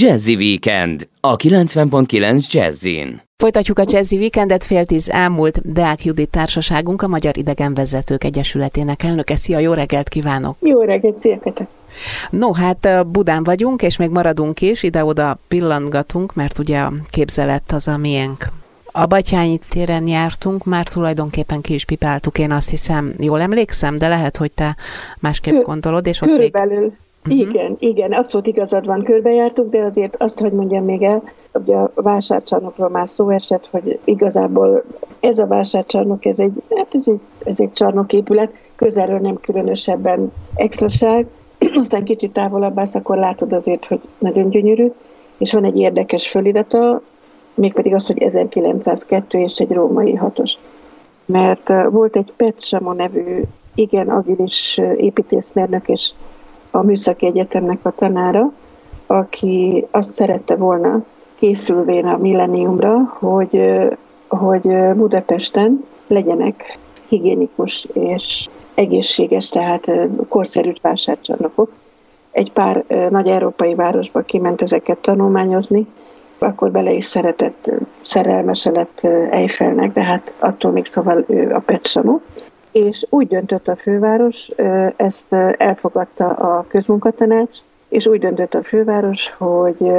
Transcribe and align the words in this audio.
Jazzy 0.00 0.34
Weekend 0.34 1.08
a 1.20 1.36
90.9 1.36 2.52
Jazzin. 2.52 3.20
Folytatjuk 3.36 3.78
a 3.78 3.84
Jazzy 3.86 4.16
Weekendet, 4.16 4.64
fél 4.64 4.86
tíz 4.86 5.08
elmúlt 5.10 5.72
Deák 5.72 6.04
Judit 6.04 6.28
társaságunk, 6.30 7.02
a 7.02 7.08
Magyar 7.08 7.38
Idegenvezetők 7.38 8.24
Egyesületének 8.24 9.02
elnöke. 9.02 9.36
Szia, 9.36 9.58
jó 9.58 9.72
reggelt 9.72 10.08
kívánok! 10.08 10.56
Jó 10.60 10.80
reggelt, 10.80 11.18
szia 11.18 11.38
Kete. 11.38 11.68
No, 12.30 12.52
hát 12.52 13.06
Budán 13.06 13.44
vagyunk, 13.44 13.82
és 13.82 13.96
még 13.96 14.10
maradunk 14.10 14.60
is, 14.60 14.82
ide-oda 14.82 15.38
pillantgatunk, 15.48 16.34
mert 16.34 16.58
ugye 16.58 16.78
a 16.78 16.92
képzelet 17.10 17.72
az 17.72 17.88
a 17.88 17.96
miénk. 17.96 18.46
A 18.84 19.06
Batyányi 19.06 19.58
téren 19.70 20.06
jártunk, 20.06 20.64
már 20.64 20.88
tulajdonképpen 20.88 21.60
ki 21.60 21.74
is 21.74 21.84
pipáltuk, 21.84 22.38
én 22.38 22.50
azt 22.50 22.70
hiszem, 22.70 23.14
jól 23.20 23.40
emlékszem, 23.40 23.96
de 23.96 24.08
lehet, 24.08 24.36
hogy 24.36 24.52
te 24.52 24.76
másképp 25.18 25.62
gondolod, 25.62 26.06
és 26.06 26.20
ott 26.20 26.28
Körülbelül. 26.28 26.80
Még 26.80 26.92
Uh-huh. 27.30 27.48
Igen, 27.48 27.76
igen, 27.78 28.12
abszolút 28.12 28.46
igazad 28.46 28.86
van, 28.86 29.02
körbejártuk, 29.02 29.70
de 29.70 29.82
azért 29.82 30.16
azt, 30.22 30.38
hogy 30.38 30.52
mondjam 30.52 30.84
még 30.84 31.02
el, 31.02 31.22
hogy 31.52 31.72
a 31.72 31.90
vásárcsarnokról 31.94 32.88
már 32.88 33.08
szó 33.08 33.30
esett, 33.30 33.68
hogy 33.70 33.98
igazából 34.04 34.84
ez 35.20 35.38
a 35.38 35.46
vásárcsarnok, 35.46 36.24
ez 36.24 36.38
egy, 36.38 36.62
hát 36.76 36.94
ez 36.94 37.08
egy, 37.08 37.20
ez 37.44 37.60
egy 37.60 37.72
csarnoképület, 37.72 38.52
közelről 38.76 39.18
nem 39.18 39.40
különösebben 39.40 40.32
extraság, 40.54 41.26
aztán 41.82 42.04
kicsit 42.04 42.32
távolabb 42.32 42.78
állsz, 42.78 42.94
akkor 42.94 43.16
látod 43.16 43.52
azért, 43.52 43.84
hogy 43.84 44.00
nagyon 44.18 44.50
gyönyörű, 44.50 44.92
és 45.38 45.52
van 45.52 45.64
egy 45.64 45.78
érdekes 45.78 46.28
fölirata, 46.28 47.02
mégpedig 47.54 47.94
az, 47.94 48.06
hogy 48.06 48.18
1902 48.18 49.38
és 49.38 49.56
egy 49.56 49.70
római 49.70 50.14
hatos. 50.14 50.52
Mert 51.24 51.68
volt 51.90 52.16
egy 52.16 52.32
Petsamo 52.36 52.92
nevű 52.92 53.42
igen 53.74 54.08
agilis 54.08 54.80
építészmérnök 54.96 55.88
és 55.88 56.10
a 56.70 56.82
Műszaki 56.82 57.26
Egyetemnek 57.26 57.78
a 57.82 57.90
tanára, 57.90 58.52
aki 59.06 59.86
azt 59.90 60.14
szerette 60.14 60.56
volna 60.56 61.04
készülvén 61.34 62.06
a 62.06 62.16
milleniumra, 62.16 63.16
hogy, 63.18 63.60
hogy 64.28 64.94
Budapesten 64.94 65.84
legyenek 66.06 66.78
higiénikus 67.08 67.86
és 67.92 68.48
egészséges, 68.74 69.48
tehát 69.48 69.86
korszerű 70.28 70.72
vásárcsarnokok. 70.82 71.70
Egy 72.30 72.52
pár 72.52 72.84
nagy 73.10 73.26
európai 73.26 73.74
városba 73.74 74.20
kiment 74.20 74.62
ezeket 74.62 74.98
tanulmányozni, 74.98 75.86
akkor 76.38 76.70
bele 76.70 76.92
is 76.92 77.04
szeretett, 77.04 77.70
szerelmese 78.00 78.70
lett 78.70 79.00
Eiffelnek, 79.30 79.92
de 79.92 80.02
hát 80.02 80.32
attól 80.38 80.70
még 80.70 80.84
szóval 80.84 81.24
ő 81.28 81.54
a 81.54 81.58
Petsamó 81.58 82.20
és 82.72 83.06
úgy 83.08 83.28
döntött 83.28 83.68
a 83.68 83.76
főváros, 83.76 84.50
ezt 84.96 85.32
elfogadta 85.56 86.28
a 86.28 86.64
közmunkatanács, 86.68 87.56
és 87.88 88.06
úgy 88.06 88.20
döntött 88.20 88.54
a 88.54 88.62
főváros, 88.62 89.20
hogy 89.38 89.92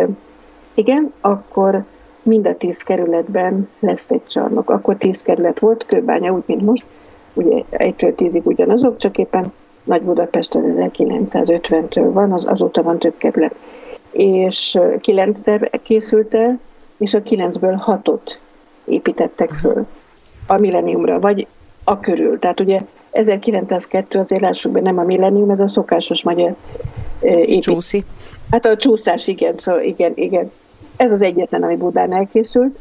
igen, 0.73 1.13
akkor 1.21 1.83
mind 2.23 2.47
a 2.47 2.57
tíz 2.57 2.81
kerületben 2.81 3.69
lesz 3.79 4.11
egy 4.11 4.27
csarnok. 4.27 4.69
Akkor 4.69 4.97
tíz 4.97 5.21
kerület 5.21 5.59
volt, 5.59 5.85
Kőbánya 5.85 6.31
úgy, 6.31 6.43
mint 6.45 6.61
most, 6.61 6.85
ugye 7.33 7.63
egytől 7.69 8.15
tízig 8.15 8.45
ugyanazok, 8.45 8.97
csak 8.97 9.17
éppen 9.17 9.51
Nagy 9.83 10.01
Budapest 10.01 10.55
az 10.55 10.63
1950-től 10.77 12.09
van, 12.13 12.31
az, 12.31 12.45
azóta 12.45 12.83
van 12.83 12.99
több 12.99 13.17
kerület. 13.17 13.55
És 14.11 14.79
kilenc 14.99 15.41
terv 15.41 15.63
készült 15.83 16.33
el, 16.33 16.59
és 16.97 17.13
a 17.13 17.21
kilencből 17.21 17.73
hatot 17.73 18.39
építettek 18.85 19.51
föl 19.51 19.85
a 20.47 20.57
milleniumra, 20.57 21.19
vagy 21.19 21.47
a 21.89 21.99
körül. 21.99 22.39
Tehát 22.39 22.59
ugye 22.59 22.81
1902 23.11 24.19
azért 24.19 24.41
lássuk 24.41 24.71
be, 24.71 24.81
nem 24.81 24.97
a 24.97 25.03
millennium, 25.03 25.49
ez 25.49 25.59
a 25.59 25.67
szokásos 25.67 26.23
magyar 26.23 26.55
épít. 27.21 27.61
Csúszi. 27.61 28.03
Hát 28.51 28.65
a 28.65 28.77
csúszás, 28.77 29.27
igen, 29.27 29.55
szóval 29.55 29.81
igen, 29.81 30.11
igen. 30.15 30.51
Ez 30.97 31.11
az 31.11 31.21
egyetlen, 31.21 31.63
ami 31.63 31.75
Budán 31.75 32.13
elkészült, 32.13 32.77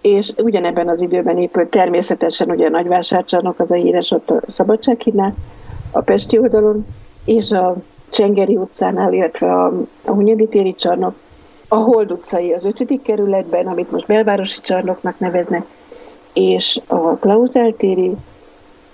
és 0.00 0.32
ugyanebben 0.36 0.88
az 0.88 1.00
időben 1.00 1.38
épült 1.38 1.70
természetesen 1.70 2.50
ugye 2.50 2.66
a 2.66 2.70
nagyvásárcsarnok, 2.70 3.60
az 3.60 3.70
a 3.70 3.74
híres 3.74 4.10
ott 4.10 4.30
a 4.30 4.40
Szabadsághídnál, 4.46 5.34
a 5.90 6.00
Pesti 6.00 6.38
oldalon, 6.38 6.86
és 7.24 7.50
a 7.50 7.76
Csengeri 8.10 8.56
utcánál, 8.56 9.12
illetve 9.12 9.52
a, 9.52 9.66
a 10.04 10.10
Hunyadi 10.12 10.46
téri 10.46 10.74
csarnok, 10.74 11.14
a 11.68 11.76
Hold 11.76 12.12
utcai 12.12 12.52
az 12.52 12.64
ötödik 12.64 13.02
kerületben, 13.02 13.66
amit 13.66 13.90
most 13.90 14.06
belvárosi 14.06 14.58
csarnoknak 14.62 15.18
neveznek, 15.18 15.64
és 16.32 16.80
a 16.86 17.16
Klauzel 17.16 17.74
téri, 17.76 18.16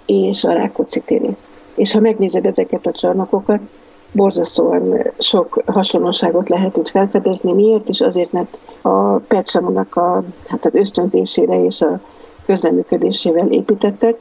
és 0.06 0.44
a 0.44 0.52
Rákóczi 0.52 1.00
téri. 1.00 1.36
És 1.74 1.92
ha 1.92 2.00
megnézed 2.00 2.46
ezeket 2.46 2.86
a 2.86 2.92
csarnokokat, 2.92 3.60
borzasztóan 4.12 5.02
sok 5.18 5.62
hasonlóságot 5.66 6.48
lehet 6.48 6.76
itt 6.76 6.88
felfedezni. 6.88 7.52
Miért 7.52 7.88
is? 7.88 8.00
Azért, 8.00 8.32
mert 8.32 8.56
a 8.82 9.16
Percsamonak 9.16 9.96
a, 9.96 10.22
hát 10.46 10.64
az 10.64 10.74
ösztönzésére 10.74 11.64
és 11.64 11.80
a 11.80 12.00
közleműködésével 12.46 13.48
építettek, 13.48 14.18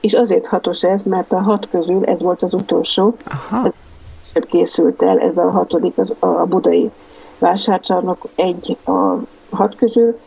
és 0.00 0.12
azért 0.12 0.46
hatos 0.46 0.82
ez, 0.82 1.04
mert 1.04 1.32
a 1.32 1.40
hat 1.40 1.68
közül 1.70 2.04
ez 2.04 2.22
volt 2.22 2.42
az 2.42 2.54
utolsó. 2.54 3.14
Aha. 3.24 3.64
Ez 3.64 3.72
készült 4.48 5.02
el, 5.02 5.18
ez 5.18 5.36
a 5.36 5.50
hatodik, 5.50 5.98
az, 5.98 6.12
a 6.18 6.28
budai 6.28 6.90
vásárcsarnok 7.38 8.28
egy 8.34 8.76
a 8.84 9.14
hat 9.50 9.76
közül, 9.76 10.18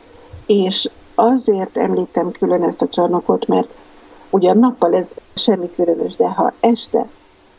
és 0.45 0.89
azért 1.15 1.77
említem 1.77 2.31
külön 2.31 2.63
ezt 2.63 2.81
a 2.81 2.87
csarnokot, 2.87 3.47
mert 3.47 3.69
Ugyan 4.31 4.57
nappal 4.57 4.93
ez 4.93 5.15
semmi 5.35 5.69
különös, 5.75 6.15
de 6.15 6.27
ha 6.29 6.53
este 6.59 7.07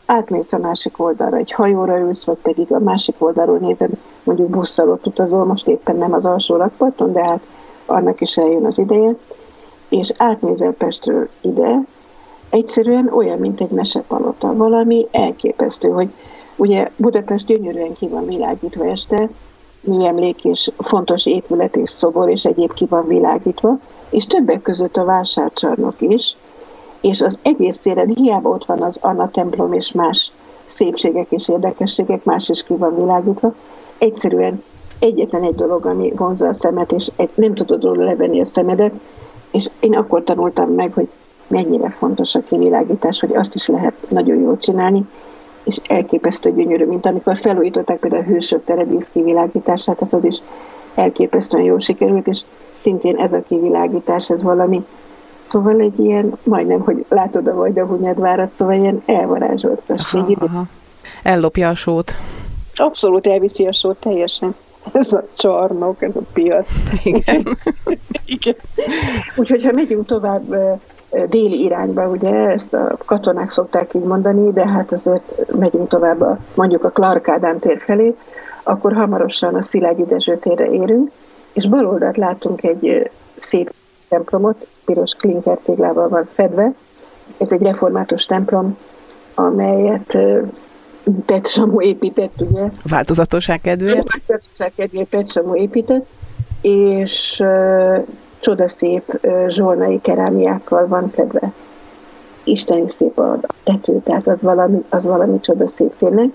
átmész 0.05 0.53
a 0.53 0.57
másik 0.57 0.99
oldalra, 0.99 1.37
egy 1.37 1.51
hajóra 1.51 1.99
ülsz, 1.99 2.25
vagy 2.25 2.37
pedig 2.41 2.73
a 2.73 2.79
másik 2.79 3.15
oldalról 3.17 3.57
nézed, 3.57 3.89
mondjuk 4.23 4.49
busszal 4.49 4.89
ott 4.89 5.07
utazol, 5.07 5.45
most 5.45 5.67
éppen 5.67 5.95
nem 5.95 6.13
az 6.13 6.25
alsó 6.25 6.55
rakparton, 6.55 7.11
de 7.11 7.23
hát 7.23 7.41
annak 7.85 8.21
is 8.21 8.37
eljön 8.37 8.65
az 8.65 8.77
ideje, 8.77 9.15
és 9.89 10.11
átnézel 10.17 10.71
Pestről 10.71 11.29
ide, 11.41 11.81
egyszerűen 12.49 13.09
olyan, 13.13 13.39
mint 13.39 13.61
egy 13.61 13.69
mesepalota. 13.69 14.55
Valami 14.55 15.07
elképesztő, 15.11 15.89
hogy 15.89 16.09
ugye 16.55 16.89
Budapest 16.95 17.45
gyönyörűen 17.45 17.93
ki 17.93 18.07
van 18.07 18.25
világítva 18.25 18.85
este, 18.85 19.29
műemlék 19.81 20.45
és 20.45 20.71
fontos 20.77 21.25
épület 21.25 21.75
és 21.75 21.89
szobor 21.89 22.29
és 22.29 22.45
egyéb 22.45 22.73
ki 22.73 22.85
van 22.85 23.07
világítva, 23.07 23.77
és 24.09 24.25
többek 24.25 24.61
között 24.61 24.97
a 24.97 25.05
vásárcsarnok 25.05 25.95
is, 25.99 26.35
és 27.03 27.21
az 27.21 27.37
egész 27.41 27.79
téren 27.79 28.07
hiába 28.07 28.49
ott 28.49 28.65
van 28.65 28.81
az 28.81 28.97
Anna 29.01 29.29
templom 29.29 29.73
és 29.73 29.91
más 29.91 30.31
szépségek 30.67 31.31
és 31.31 31.49
érdekességek, 31.49 32.23
más 32.23 32.49
is 32.49 32.63
ki 32.63 32.75
van 32.75 32.95
világítva, 32.95 33.53
egyszerűen 33.97 34.63
egyetlen 34.99 35.43
egy 35.43 35.55
dolog, 35.55 35.85
ami 35.85 36.13
vonza 36.15 36.47
a 36.47 36.53
szemet, 36.53 36.91
és 36.91 37.11
egy, 37.15 37.29
nem 37.35 37.53
tudod 37.53 37.83
róla 37.83 38.03
levenni 38.03 38.41
a 38.41 38.45
szemedet, 38.45 38.93
és 39.51 39.69
én 39.79 39.95
akkor 39.95 40.23
tanultam 40.23 40.69
meg, 40.69 40.93
hogy 40.93 41.09
mennyire 41.47 41.89
fontos 41.89 42.35
a 42.35 42.43
kivilágítás, 42.49 43.19
hogy 43.19 43.35
azt 43.35 43.55
is 43.55 43.67
lehet 43.67 43.93
nagyon 44.09 44.39
jól 44.39 44.57
csinálni, 44.57 45.07
és 45.63 45.79
elképesztő 45.87 46.53
gyönyörű, 46.53 46.85
mint 46.85 47.05
amikor 47.05 47.37
felújították 47.37 47.99
például 47.99 48.23
a 48.23 48.25
hősök 48.25 48.63
teredísz 48.63 49.09
kivilágítását, 49.09 49.97
tehát 49.97 50.13
az 50.13 50.25
is 50.25 50.41
elképesztően 50.95 51.63
jól 51.63 51.79
sikerült, 51.79 52.27
és 52.27 52.39
szintén 52.73 53.15
ez 53.15 53.33
a 53.33 53.43
kivilágítás, 53.47 54.29
ez 54.29 54.41
valami 54.41 54.85
Szóval 55.45 55.79
egy 55.79 55.99
ilyen, 55.99 56.33
majdnem, 56.43 56.79
hogy 56.79 57.05
látod 57.09 57.47
a 57.47 57.53
vagy 57.53 57.79
a 57.79 57.85
Hunyadvárat, 57.85 58.51
szóval 58.57 58.75
ilyen 58.75 59.01
elvarázsolt 59.05 59.91
aha. 60.39 60.63
Ellopja 61.23 61.69
a 61.69 61.75
sót. 61.75 62.15
Abszolút 62.75 63.27
elviszi 63.27 63.65
a 63.65 63.73
sót 63.73 63.97
teljesen. 63.99 64.55
Ez 64.91 65.13
a 65.13 65.23
csarnok, 65.33 66.01
ez 66.01 66.15
a 66.15 66.21
piac. 66.33 66.67
Igen. 67.03 67.43
Igen. 68.25 68.55
Úgyhogy 69.35 69.63
ha 69.63 69.71
megyünk 69.71 70.05
tovább 70.05 70.55
déli 71.29 71.63
irányba, 71.63 72.07
ugye 72.07 72.31
ezt 72.31 72.73
a 72.73 72.97
katonák 73.05 73.49
szokták 73.49 73.93
így 73.93 74.03
mondani, 74.03 74.51
de 74.51 74.67
hát 74.67 74.91
azért 74.91 75.55
megyünk 75.57 75.87
tovább 75.87 76.21
a, 76.21 76.37
mondjuk 76.55 76.83
a 76.83 76.89
Clark 76.89 77.27
Ádám 77.27 77.59
tér 77.59 77.81
felé, 77.81 78.15
akkor 78.63 78.93
hamarosan 78.93 79.55
a 79.55 79.61
Szilágyi 79.61 80.03
Dezső 80.03 80.37
térre 80.37 80.65
érünk, 80.65 81.11
és 81.53 81.67
bal 81.67 81.85
oldalt 81.85 82.17
látunk 82.17 82.63
egy 82.63 83.11
szép 83.35 83.73
templomot, 84.13 84.67
piros 84.85 85.11
klinker 85.11 85.57
téglával 85.65 86.09
van 86.09 86.29
fedve. 86.33 86.73
Ez 87.37 87.51
egy 87.51 87.61
református 87.61 88.25
templom, 88.25 88.77
amelyet 89.35 90.17
Pet 91.25 91.47
Samu 91.47 91.81
épített, 91.81 92.33
ugye? 92.41 92.67
Változatosság 92.89 93.61
kedvéért. 93.61 94.11
Változatosság 94.11 94.71
kedvéért 94.75 95.09
Pet 95.09 95.31
Samu 95.31 95.55
épített, 95.55 96.05
és 96.61 97.39
uh, 97.43 98.05
csodaszép 98.39 99.19
uh, 99.21 99.47
zsolnai 99.47 100.01
kerámiákkal 100.01 100.87
van 100.87 101.11
fedve. 101.15 101.51
Isteni 102.43 102.87
szép 102.87 103.19
a 103.19 103.39
tető, 103.63 104.01
tehát 104.03 104.27
az 104.27 104.41
valami, 104.41 104.83
az 104.89 105.03
valami 105.03 105.39
csodaszép 105.39 105.97
tényleg. 105.97 106.31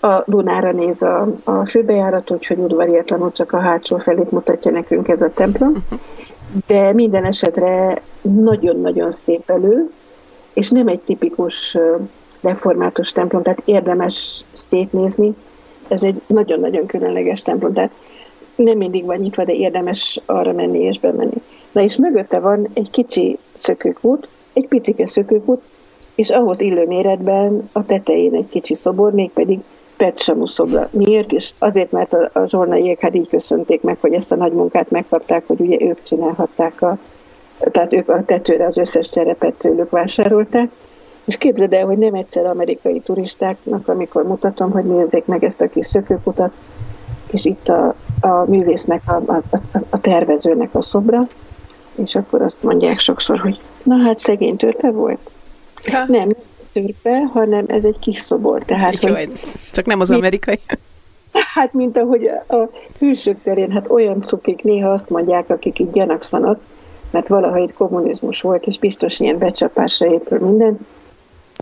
A 0.00 0.22
Dunára 0.26 0.72
néz 0.72 1.02
a, 1.02 1.28
a 1.44 1.66
főbejárat, 1.66 2.30
úgyhogy 2.30 2.58
udvariatlanul 2.58 3.32
csak 3.32 3.52
a 3.52 3.58
hátsó 3.58 3.96
felét 3.96 4.30
mutatja 4.30 4.70
nekünk 4.70 5.08
ez 5.08 5.20
a 5.20 5.30
templom. 5.34 5.84
De 6.66 6.92
minden 6.92 7.24
esetre 7.24 8.02
nagyon-nagyon 8.20 9.12
szép 9.12 9.50
elő, 9.50 9.90
és 10.52 10.70
nem 10.70 10.88
egy 10.88 11.00
tipikus 11.00 11.76
református 12.40 13.12
templom, 13.12 13.42
tehát 13.42 13.62
érdemes 13.64 14.44
szétnézni. 14.52 15.34
ez 15.88 16.02
egy 16.02 16.20
nagyon-nagyon 16.26 16.86
különleges 16.86 17.42
templom, 17.42 17.72
tehát 17.72 17.92
nem 18.54 18.78
mindig 18.78 19.04
van 19.04 19.16
nyitva, 19.16 19.44
de 19.44 19.52
érdemes 19.52 20.20
arra 20.26 20.52
menni 20.52 20.78
és 20.78 20.98
bemenni. 21.00 21.42
Na 21.72 21.80
és 21.82 21.96
mögötte 21.96 22.38
van 22.38 22.68
egy 22.74 22.90
kicsi 22.90 23.38
szökőkút, 23.52 24.28
egy 24.52 24.68
picike 24.68 25.06
szökőkút, 25.06 25.62
és 26.14 26.30
ahhoz 26.30 26.60
illő 26.60 26.86
méretben 26.86 27.68
a 27.72 27.84
tetején 27.86 28.34
egy 28.34 28.48
kicsi 28.48 28.74
szobor, 28.74 29.12
mégpedig 29.12 29.60
Petsamu 30.02 30.46
szobra. 30.46 30.88
Miért 30.90 31.32
is? 31.32 31.54
Azért, 31.58 31.90
mert 31.90 32.12
a, 32.12 32.30
a 32.32 32.46
zsornaiek 32.46 33.00
hát 33.00 33.14
így 33.14 33.28
köszönték 33.28 33.82
meg, 33.82 33.96
hogy 34.00 34.12
ezt 34.12 34.32
a 34.32 34.36
nagy 34.36 34.52
munkát 34.52 34.90
megkapták, 34.90 35.46
hogy 35.46 35.60
ugye 35.60 35.86
ők 35.86 36.02
csinálhatták 36.02 36.82
a, 36.82 36.98
tehát 37.58 37.92
ők 37.92 38.08
a 38.08 38.22
tetőre 38.24 38.66
az 38.66 38.76
összes 38.76 39.08
cserepet 39.08 39.54
tőlük 39.54 39.90
vásárolták, 39.90 40.70
és 41.24 41.36
képzeld 41.36 41.72
el, 41.72 41.86
hogy 41.86 41.98
nem 41.98 42.14
egyszer 42.14 42.46
amerikai 42.46 43.00
turistáknak, 43.00 43.88
amikor 43.88 44.26
mutatom, 44.26 44.70
hogy 44.70 44.84
nézzék 44.84 45.24
meg 45.24 45.44
ezt 45.44 45.60
a 45.60 45.68
kis 45.68 45.86
szökőkutat, 45.86 46.52
és 47.30 47.44
itt 47.44 47.68
a, 47.68 47.94
a 48.20 48.44
művésznek, 48.46 49.02
a, 49.06 49.32
a, 49.32 49.42
a 49.90 50.00
tervezőnek 50.00 50.74
a 50.74 50.82
szobra, 50.82 51.28
és 51.94 52.14
akkor 52.14 52.42
azt 52.42 52.62
mondják 52.62 52.98
sokszor, 52.98 53.38
hogy 53.38 53.60
na 53.82 53.96
hát 54.04 54.18
szegény 54.18 54.56
törpe 54.56 54.90
volt. 54.90 55.30
Ha. 55.90 56.04
Nem, 56.06 56.36
törpe, 56.72 57.26
hanem 57.32 57.64
ez 57.68 57.84
egy 57.84 57.98
kis 57.98 58.18
szobor. 58.18 58.62
Tehát, 58.62 59.02
Jó, 59.02 59.14
hogy, 59.14 59.32
csak 59.72 59.86
nem 59.86 60.00
az 60.00 60.10
amerikai. 60.10 60.58
Hát, 61.54 61.72
mint 61.72 61.98
ahogy 61.98 62.24
a, 62.24 62.54
a 62.56 62.70
hűsök 62.98 63.42
terén, 63.42 63.70
hát 63.70 63.90
olyan 63.90 64.22
cukik 64.22 64.62
néha 64.62 64.92
azt 64.92 65.10
mondják, 65.10 65.50
akik 65.50 65.78
így 65.78 65.90
gyanakszanak, 65.90 66.60
mert 67.10 67.28
valaha 67.28 67.58
itt 67.58 67.72
kommunizmus 67.72 68.40
volt, 68.40 68.66
és 68.66 68.78
biztos 68.78 69.20
ilyen 69.20 69.38
becsapásra 69.38 70.06
épül 70.06 70.38
minden. 70.38 70.78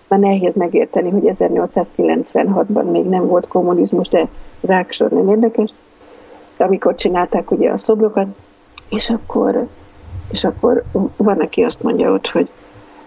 Már 0.09 0.21
nehéz 0.21 0.55
megérteni, 0.55 1.11
hogy 1.11 1.23
1896-ban 1.39 2.91
még 2.91 3.05
nem 3.05 3.27
volt 3.27 3.49
kommunizmus, 3.49 4.09
de 4.09 4.29
ráksor 4.61 5.11
nem 5.11 5.29
érdekes. 5.29 5.71
De 6.57 6.65
amikor 6.65 6.95
csinálták 6.95 7.51
ugye 7.51 7.71
a 7.71 7.77
szobrokat, 7.77 8.27
és 8.89 9.11
akkor, 9.11 9.67
és 10.31 10.45
akkor 10.45 10.85
van, 11.17 11.41
aki 11.41 11.63
azt 11.63 11.83
mondja 11.83 12.13
ott, 12.13 12.29
hogy 12.29 12.49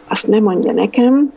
azt 0.08 0.28
nem 0.28 0.44
mondja 0.44 0.72
nekem, 0.72 1.34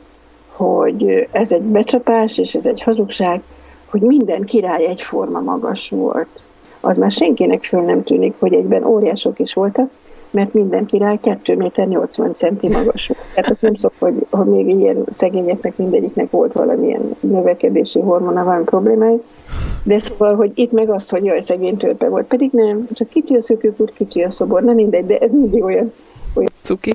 hogy 0.56 1.28
ez 1.30 1.52
egy 1.52 1.62
becsapás, 1.62 2.38
és 2.38 2.54
ez 2.54 2.66
egy 2.66 2.82
hazugság, 2.82 3.42
hogy 3.86 4.00
minden 4.00 4.44
király 4.44 4.86
egyforma 4.86 5.40
magas 5.40 5.90
volt. 5.90 6.44
Az 6.80 6.96
már 6.96 7.12
senkinek 7.12 7.64
föl 7.64 7.80
nem 7.80 8.02
tűnik, 8.02 8.34
hogy 8.38 8.54
egyben 8.54 8.84
óriások 8.84 9.38
is 9.38 9.54
voltak, 9.54 9.90
mert 10.30 10.52
minden 10.52 10.86
király 10.86 11.18
2 11.22 11.56
méter 11.56 11.86
80 11.86 12.34
centi 12.34 12.68
magas 12.68 13.06
volt. 13.06 13.20
Tehát 13.34 13.50
azt 13.50 13.62
nem 13.62 13.74
szok, 13.74 13.92
hogy, 13.98 14.26
hogy 14.30 14.46
még 14.46 14.68
ilyen 14.68 15.04
szegényeknek 15.08 15.76
mindegyiknek 15.76 16.30
volt 16.30 16.52
valamilyen 16.52 17.16
növekedési 17.20 18.00
hormona, 18.00 18.44
van 18.44 18.64
problémája. 18.64 19.18
De 19.82 19.98
szóval, 19.98 20.34
hogy 20.34 20.50
itt 20.54 20.72
meg 20.72 20.90
az, 20.90 21.08
hogy 21.08 21.24
jaj, 21.24 21.40
szegény 21.40 21.76
törpe 21.76 22.08
volt. 22.08 22.26
Pedig 22.26 22.50
nem, 22.52 22.88
csak 22.92 23.08
kicsi 23.08 23.34
a 23.34 23.42
szökőkút, 23.42 23.92
kicsi 23.92 24.22
a 24.22 24.30
szobor, 24.30 24.62
nem 24.62 24.74
mindegy, 24.74 25.06
de 25.06 25.18
ez 25.18 25.32
mindig 25.32 25.62
olyan, 25.62 25.92
olyan 26.34 26.50
cuki. 26.62 26.92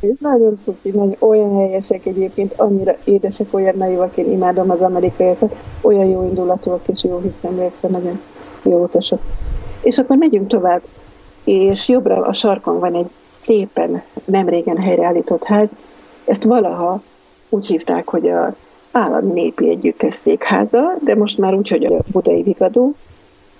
És 0.00 0.12
nagyon 0.18 0.58
cuki, 0.64 0.90
nagyon, 0.90 1.16
olyan 1.18 1.56
helyesek 1.56 2.06
egyébként, 2.06 2.52
annyira 2.56 2.96
édesek, 3.04 3.46
olyan 3.50 3.74
naivak, 3.76 4.16
én 4.16 4.32
imádom 4.32 4.70
az 4.70 4.80
amerikaiakat, 4.80 5.54
olyan 5.80 6.06
jó 6.06 6.22
indulatúak 6.22 6.80
és 6.86 7.04
jó 7.04 7.18
hiszeműek, 7.18 7.74
szóval 7.74 8.00
nagyon 8.00 8.20
jó 8.62 8.82
utasok. 8.82 9.20
És 9.82 9.98
akkor 9.98 10.16
megyünk 10.16 10.46
tovább, 10.48 10.82
és 11.44 11.88
jobbra 11.88 12.16
a 12.16 12.32
sarkon 12.32 12.78
van 12.78 12.94
egy 12.94 13.10
szépen, 13.26 14.02
nem 14.24 14.48
régen 14.48 14.76
helyreállított 14.76 15.44
ház, 15.44 15.76
ezt 16.24 16.44
valaha 16.44 17.02
úgy 17.48 17.66
hívták, 17.66 18.08
hogy 18.08 18.28
a 18.28 18.54
állami 18.92 19.32
népi 19.32 19.68
együttes 19.68 20.14
székháza, 20.14 20.94
de 21.04 21.14
most 21.14 21.38
már 21.38 21.54
úgy, 21.54 21.68
hogy 21.68 21.84
a 21.84 22.02
budai 22.12 22.42
vigadó. 22.42 22.94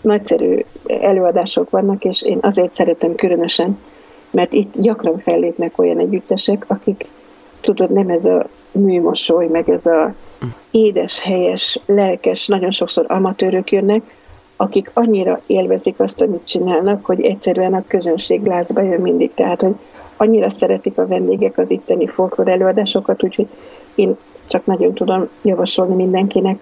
Nagyszerű 0.00 0.64
előadások 0.86 1.70
vannak, 1.70 2.04
és 2.04 2.22
én 2.22 2.38
azért 2.40 2.74
szeretem 2.74 3.14
különösen 3.14 3.78
mert 4.30 4.52
itt 4.52 4.72
gyakran 4.80 5.18
fellépnek 5.18 5.78
olyan 5.78 5.98
együttesek, 5.98 6.64
akik, 6.68 7.06
tudod, 7.60 7.90
nem 7.90 8.08
ez 8.08 8.24
a 8.24 8.46
műmosoly, 8.72 9.46
meg 9.46 9.68
ez 9.68 9.86
a 9.86 10.14
édes, 10.70 11.22
helyes, 11.22 11.80
lelkes, 11.86 12.46
nagyon 12.46 12.70
sokszor 12.70 13.04
amatőrök 13.08 13.72
jönnek, 13.72 14.02
akik 14.56 14.90
annyira 14.94 15.40
élvezik 15.46 16.00
azt, 16.00 16.20
amit 16.20 16.46
csinálnak, 16.46 17.04
hogy 17.04 17.20
egyszerűen 17.20 17.74
a 17.74 17.84
közönség 17.86 18.42
lázba 18.46 18.82
jön 18.82 19.00
mindig. 19.00 19.34
Tehát, 19.34 19.60
hogy 19.60 19.74
annyira 20.16 20.50
szeretik 20.50 20.98
a 20.98 21.06
vendégek 21.06 21.58
az 21.58 21.70
itteni 21.70 22.06
folklór 22.06 22.48
előadásokat, 22.48 23.24
úgyhogy 23.24 23.48
én 23.94 24.16
csak 24.46 24.64
nagyon 24.66 24.94
tudom 24.94 25.28
javasolni 25.42 25.94
mindenkinek, 25.94 26.60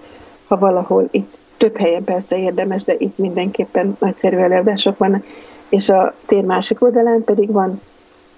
ha 0.48 0.58
valahol 0.58 1.08
itt 1.10 1.36
több 1.56 1.76
helyen 1.76 2.04
persze 2.04 2.38
érdemes, 2.38 2.82
de 2.82 2.94
itt 2.98 3.18
mindenképpen 3.18 3.96
nagyszerű 4.00 4.36
előadások 4.36 4.98
vannak, 4.98 5.24
és 5.68 5.88
a 5.88 6.14
tér 6.26 6.44
másik 6.44 6.82
oldalán 6.82 7.24
pedig 7.24 7.52
van, 7.52 7.80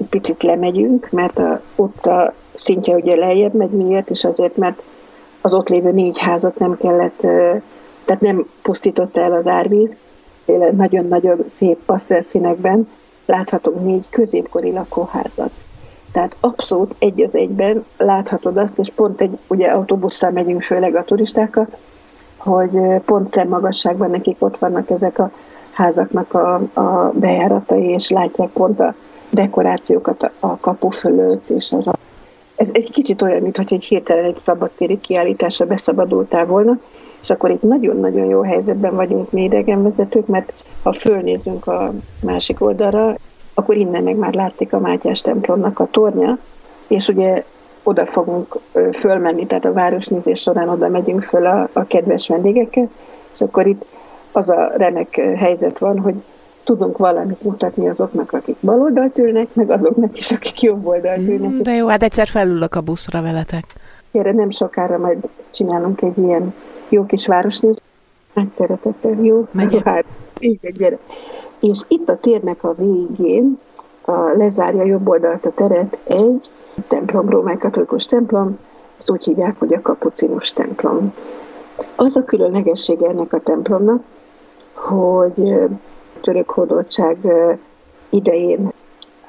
egy 0.00 0.06
picit 0.06 0.42
lemegyünk, 0.42 1.10
mert 1.10 1.38
a 1.38 1.60
utca 1.76 2.32
szintje 2.54 2.94
ugye 2.94 3.16
lejjebb 3.16 3.54
megy, 3.54 3.70
miért? 3.70 4.10
És 4.10 4.24
azért, 4.24 4.56
mert 4.56 4.82
az 5.40 5.54
ott 5.54 5.68
lévő 5.68 5.92
négy 5.92 6.18
házat 6.18 6.58
nem 6.58 6.76
kellett, 6.76 7.18
tehát 8.04 8.20
nem 8.20 8.46
pusztította 8.62 9.20
el 9.20 9.32
az 9.32 9.46
árvíz, 9.46 9.96
nagyon-nagyon 10.76 11.38
szép 11.46 11.92
színekben 12.20 12.88
láthatunk 13.26 13.84
négy 13.84 14.04
középkori 14.10 14.72
lakóházat. 14.72 15.50
Tehát 16.12 16.36
abszolút 16.40 16.94
egy 16.98 17.22
az 17.22 17.34
egyben 17.34 17.84
láthatod 17.96 18.56
azt, 18.56 18.78
és 18.78 18.90
pont 18.94 19.20
egy, 19.20 19.38
ugye 19.46 19.66
autóbusszal 19.66 20.30
megyünk 20.30 20.62
főleg 20.62 20.94
a 20.94 21.04
turistákkal, 21.04 21.68
hogy 22.36 22.70
pont 23.04 23.26
szemmagasságban 23.26 24.10
nekik 24.10 24.36
ott 24.38 24.58
vannak 24.58 24.90
ezek 24.90 25.18
a 25.18 25.30
házaknak 25.72 26.34
a, 26.34 26.54
a 26.80 27.12
bejáratai, 27.14 27.84
és 27.84 28.10
látják 28.10 28.48
pont 28.48 28.80
a 28.80 28.94
dekorációkat 29.30 30.32
a, 30.40 30.56
kapu 30.56 30.88
fölött, 30.88 31.48
és 31.48 31.72
az 31.72 31.86
a, 31.86 31.92
ez 32.56 32.70
egy 32.72 32.90
kicsit 32.90 33.22
olyan, 33.22 33.42
mintha 33.42 33.64
egy 33.68 33.84
hirtelen 33.84 34.24
egy 34.24 34.38
szabadtéri 34.38 35.00
kiállításra 35.00 35.66
beszabadultál 35.66 36.46
volna, 36.46 36.78
és 37.22 37.30
akkor 37.30 37.50
itt 37.50 37.62
nagyon-nagyon 37.62 38.26
jó 38.26 38.42
helyzetben 38.42 38.94
vagyunk 38.94 39.30
mi 39.30 39.42
idegenvezetők, 39.42 40.26
mert 40.26 40.52
ha 40.82 40.92
fölnézünk 40.92 41.66
a 41.66 41.92
másik 42.22 42.62
oldalra, 42.62 43.14
akkor 43.54 43.76
innen 43.76 44.02
meg 44.02 44.16
már 44.16 44.34
látszik 44.34 44.72
a 44.72 44.78
Mátyás 44.78 45.20
templomnak 45.20 45.78
a 45.78 45.88
tornya, 45.90 46.38
és 46.86 47.08
ugye 47.08 47.44
oda 47.82 48.06
fogunk 48.06 48.58
fölmenni, 49.00 49.46
tehát 49.46 49.64
a 49.64 49.72
városnézés 49.72 50.40
során 50.40 50.68
oda 50.68 50.88
megyünk 50.88 51.22
föl 51.22 51.46
a, 51.46 51.68
a 51.72 51.84
kedves 51.84 52.28
vendégekkel, 52.28 52.88
és 53.34 53.40
akkor 53.40 53.66
itt 53.66 53.84
az 54.32 54.48
a 54.48 54.72
remek 54.76 55.14
helyzet 55.16 55.78
van, 55.78 55.98
hogy 55.98 56.14
tudunk 56.64 56.98
valamit 56.98 57.42
mutatni 57.42 57.88
azoknak, 57.88 58.32
akik 58.32 58.56
bal 58.60 58.80
oldalt 58.80 59.18
ülnek, 59.18 59.54
meg 59.54 59.70
azoknak 59.70 60.18
is, 60.18 60.30
akik 60.30 60.62
jobb 60.62 60.86
oldalt 60.86 61.28
ülnek. 61.28 61.50
De 61.50 61.74
jó, 61.74 61.86
hát 61.86 62.02
egyszer 62.02 62.28
felülök 62.28 62.74
a 62.74 62.80
buszra 62.80 63.22
veletek. 63.22 63.64
Kérem, 64.12 64.36
nem 64.36 64.50
sokára 64.50 64.98
majd 64.98 65.18
csinálunk 65.50 66.02
egy 66.02 66.18
ilyen 66.18 66.54
jó 66.88 67.04
kis 67.06 67.26
városnézést. 67.26 67.82
Nagy 68.34 68.48
szeretettel, 68.56 69.16
jó? 69.22 69.46
Megyek. 69.50 69.84
Hát, 69.84 70.04
igen, 70.38 70.72
gyere. 70.72 70.98
És 71.60 71.80
itt 71.88 72.08
a 72.08 72.18
térnek 72.18 72.64
a 72.64 72.74
végén 72.74 73.58
a, 74.00 74.12
lezárja 74.12 74.84
jobb 74.84 75.08
oldalt 75.08 75.44
a 75.44 75.50
teret 75.50 75.98
egy 76.04 76.50
templom, 76.88 77.28
római 77.28 77.56
katolikus 77.56 78.04
templom, 78.04 78.58
ezt 78.98 79.10
úgy 79.10 79.24
hívják, 79.24 79.58
hogy 79.58 79.74
a 79.74 79.80
kapucinus 79.80 80.52
templom. 80.52 81.14
Az 81.96 82.16
a 82.16 82.24
különlegessége 82.24 83.06
ennek 83.06 83.32
a 83.32 83.38
templomnak, 83.38 84.02
hogy 84.80 85.54
török 86.20 86.50
hódoltság 86.50 87.16
idején 88.08 88.72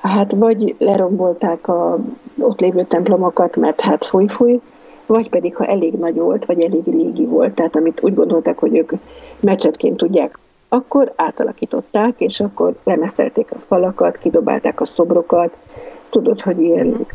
hát 0.01 0.31
vagy 0.31 0.75
lerombolták 0.77 1.67
a 1.67 1.97
ott 2.39 2.59
lévő 2.59 2.85
templomokat, 2.85 3.55
mert 3.55 3.81
hát 3.81 4.05
fúj-fúj, 4.05 4.59
vagy 5.05 5.29
pedig, 5.29 5.55
ha 5.55 5.65
elég 5.65 5.93
nagy 5.93 6.15
volt, 6.15 6.45
vagy 6.45 6.61
elég 6.61 6.83
régi 6.85 7.25
volt, 7.25 7.53
tehát 7.53 7.75
amit 7.75 8.03
úgy 8.03 8.13
gondolták, 8.13 8.57
hogy 8.57 8.77
ők 8.77 8.91
mecsetként 9.39 9.97
tudják, 9.97 10.37
akkor 10.69 11.13
átalakították, 11.15 12.13
és 12.17 12.39
akkor 12.39 12.75
lemeszelték 12.83 13.51
a 13.51 13.59
falakat, 13.67 14.17
kidobálták 14.17 14.81
a 14.81 14.85
szobrokat, 14.85 15.55
tudod, 16.09 16.41
hogy 16.41 16.61
ilyen 16.61 17.07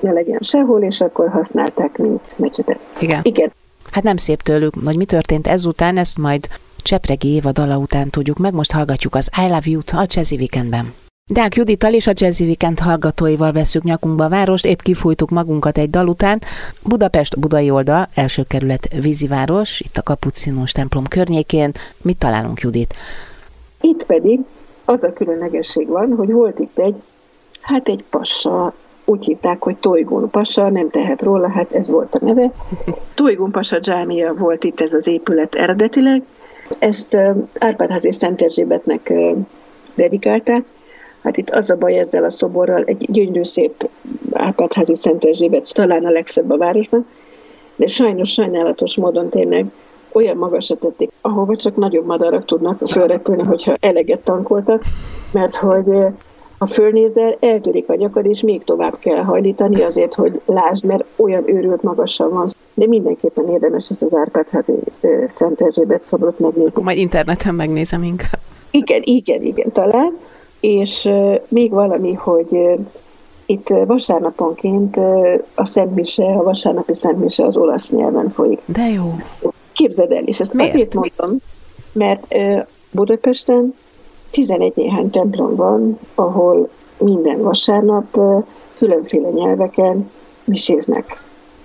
ne 0.00 0.12
legyen 0.12 0.38
sehol, 0.40 0.82
és 0.82 1.00
akkor 1.00 1.28
használták, 1.28 1.98
mint 1.98 2.32
mecsetet. 2.36 2.78
Igen. 3.00 3.20
Igen. 3.22 3.52
Hát 3.90 4.04
nem 4.04 4.16
szép 4.16 4.42
tőlük, 4.42 4.74
hogy 4.84 4.96
mi 4.96 5.04
történt 5.04 5.46
ezután, 5.46 5.96
ezt 5.96 6.18
majd 6.18 6.46
Csepregi 6.84 7.28
Éva 7.28 7.52
dala 7.52 7.76
után 7.76 8.10
tudjuk 8.10 8.38
meg, 8.38 8.52
most 8.52 8.72
hallgatjuk 8.72 9.14
az 9.14 9.30
I 9.44 9.48
Love 9.48 9.62
You-t 9.64 9.90
a 9.90 10.04
Jazzy 10.06 10.36
Weekendben. 10.36 10.92
Deák 11.32 11.54
Judittal 11.54 11.92
és 11.92 12.06
a 12.06 12.12
Jazzy 12.14 12.44
Weekend 12.44 12.78
hallgatóival 12.78 13.52
veszük 13.52 13.82
nyakunkba 13.82 14.24
a 14.24 14.28
várost, 14.28 14.66
épp 14.66 14.78
kifújtuk 14.78 15.30
magunkat 15.30 15.78
egy 15.78 15.90
dal 15.90 16.08
után. 16.08 16.40
Budapest 16.82 17.38
budai 17.38 17.70
oldal, 17.70 18.08
első 18.14 18.42
kerület 18.48 18.88
víziváros, 19.02 19.80
itt 19.80 19.96
a 19.96 20.02
Kapucinus 20.02 20.72
templom 20.72 21.04
környékén. 21.06 21.72
Mit 22.02 22.18
találunk, 22.18 22.60
Judit? 22.60 22.94
Itt 23.80 24.04
pedig 24.04 24.40
az 24.84 25.02
a 25.02 25.12
különlegesség 25.12 25.88
van, 25.88 26.14
hogy 26.16 26.32
volt 26.32 26.58
itt 26.58 26.78
egy, 26.78 27.02
hát 27.60 27.88
egy 27.88 28.04
passa, 28.10 28.74
úgy 29.04 29.24
hívták, 29.24 29.62
hogy 29.62 29.76
Tolygón 29.76 30.30
Pasa, 30.30 30.68
nem 30.68 30.90
tehet 30.90 31.22
róla, 31.22 31.50
hát 31.50 31.72
ez 31.72 31.90
volt 31.90 32.14
a 32.14 32.24
neve. 32.24 32.50
Tolygón 33.14 33.50
Pasa 33.50 33.78
dzsámia 33.78 34.34
volt 34.34 34.64
itt 34.64 34.80
ez 34.80 34.92
az 34.92 35.06
épület 35.06 35.54
eredetileg, 35.54 36.22
Ezt 36.78 37.16
Árpádházi 37.54 38.12
Szent 38.12 38.42
Erzsébetnek 38.42 39.12
dedikálták. 39.94 40.64
Hát 41.22 41.36
itt 41.36 41.50
az 41.50 41.70
a 41.70 41.76
baj 41.76 41.98
ezzel 41.98 42.24
a 42.24 42.30
szoborral, 42.30 42.82
egy 42.84 43.06
gyönyörű 43.10 43.44
szép 43.44 43.88
Árpádházi 44.32 44.94
Szent 44.94 45.24
Erzsébet, 45.24 45.72
talán 45.72 46.04
a 46.04 46.10
legszebb 46.10 46.50
a 46.50 46.56
városban, 46.56 47.06
de 47.76 47.86
sajnos 47.86 48.32
sajnálatos 48.32 48.96
módon 48.96 49.28
tényleg 49.28 49.66
olyan 50.12 50.36
magasra 50.36 50.76
tették, 50.76 51.10
ahova 51.20 51.56
csak 51.56 51.76
nagyobb 51.76 52.06
madarak 52.06 52.44
tudnak 52.44 52.88
fölrepülni, 52.88 53.42
hogyha 53.42 53.76
eleget 53.80 54.20
tankoltak, 54.20 54.82
mert 55.32 55.54
hogy 55.54 55.86
ha 56.58 56.66
fölnézel, 56.66 57.36
eltörik 57.40 57.88
a 57.88 57.94
nyakad, 57.94 58.26
és 58.26 58.40
még 58.40 58.64
tovább 58.64 58.98
kell 58.98 59.22
hajlítani 59.22 59.82
azért, 59.82 60.14
hogy 60.14 60.40
lásd, 60.46 60.84
mert 60.84 61.04
olyan 61.16 61.48
őrült 61.48 61.82
magasan 61.82 62.30
van. 62.30 62.48
De 62.74 62.86
mindenképpen 62.86 63.48
érdemes 63.48 63.90
ezt 63.90 64.02
az 64.02 64.14
Árpádházi 64.14 64.72
Szent 65.26 65.60
Erzsébet 65.60 66.02
szobrot 66.02 66.38
megnézni. 66.38 66.68
Akkor 66.68 66.82
majd 66.82 66.98
interneten 66.98 67.54
megnézem 67.54 68.02
inkább. 68.02 68.40
Igen, 68.70 69.00
igen, 69.04 69.42
igen, 69.42 69.72
talán. 69.72 70.16
És 70.60 71.08
még 71.48 71.70
valami, 71.70 72.12
hogy 72.12 72.58
itt 73.46 73.68
vasárnaponként 73.68 74.96
a 75.54 75.66
Szentmise, 75.66 76.24
a 76.24 76.42
vasárnapi 76.42 76.94
Szentmise 76.94 77.44
az 77.44 77.56
olasz 77.56 77.90
nyelven 77.90 78.30
folyik. 78.30 78.60
De 78.64 78.88
jó. 78.88 79.14
Képzeld 79.72 80.12
el, 80.12 80.24
és 80.24 80.40
ezt 80.40 80.54
Miért? 80.54 80.74
azért 80.74 80.94
mondom, 80.94 81.38
mert 81.92 82.34
Budapesten 82.90 83.74
11 84.30 84.72
néhány 84.76 85.10
templom 85.10 85.54
van, 85.56 85.98
ahol 86.14 86.68
minden 86.98 87.42
vasárnap 87.42 88.18
különféle 88.78 89.28
nyelveken 89.30 90.10
miséznek 90.44 91.22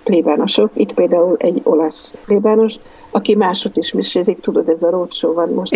plébánosok. 0.10 0.70
Itt 0.74 0.94
például 0.94 1.36
egy 1.38 1.62
olasz 1.64 2.16
plébános, 2.26 2.74
aki 3.12 3.36
máshogy 3.36 3.78
is 3.78 3.92
misézik, 3.92 4.40
tudod, 4.40 4.70
ez 4.70 4.84
a 4.84 4.90
roadshow 4.90 5.34
van 5.34 5.50
most. 5.50 5.74